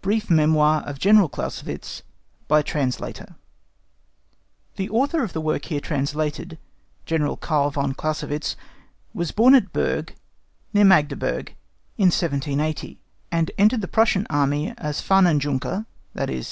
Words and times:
BRIEF 0.00 0.30
MEMOIR 0.30 0.78
OF 0.86 0.98
GENERAL 0.98 1.28
CLAUSEWITZ 1.28 2.02
(BY 2.48 2.62
TRANSLATOR) 2.62 3.36
The 4.76 4.88
Author 4.88 5.22
of 5.22 5.34
the 5.34 5.42
work 5.42 5.66
here 5.66 5.78
translated, 5.82 6.56
General 7.04 7.36
Carl 7.36 7.68
Von 7.70 7.92
Clausewitz, 7.92 8.56
was 9.12 9.30
born 9.30 9.54
at 9.54 9.70
Burg, 9.74 10.14
near 10.72 10.86
Magdeburg, 10.86 11.50
in 11.98 12.06
1780, 12.06 12.98
and 13.30 13.50
entered 13.58 13.82
the 13.82 13.88
Prussian 13.88 14.26
Army 14.30 14.72
as 14.78 15.02
Fahnenjunker 15.02 15.84
(_i.e. 16.16 16.44